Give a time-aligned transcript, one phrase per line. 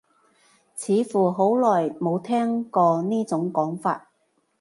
[0.73, 4.07] 似乎好耐冇聽過呢種講法